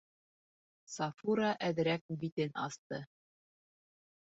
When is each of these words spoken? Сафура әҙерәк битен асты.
Сафура 0.93 1.51
әҙерәк 1.69 2.09
битен 2.25 2.59
асты. 2.67 3.05